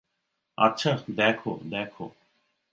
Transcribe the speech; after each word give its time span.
আচ্ছা, 0.57 0.91
দ্যাখো, 1.11 1.51
দ্যাখো। 1.69 2.05